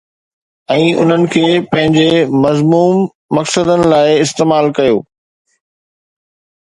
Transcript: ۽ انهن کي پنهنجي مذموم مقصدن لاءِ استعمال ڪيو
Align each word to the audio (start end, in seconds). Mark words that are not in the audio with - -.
۽ 0.75 0.85
انهن 1.01 1.25
کي 1.35 1.43
پنهنجي 1.73 2.07
مذموم 2.45 3.03
مقصدن 3.41 3.87
لاءِ 3.95 4.19
استعمال 4.25 4.73
ڪيو 4.81 5.01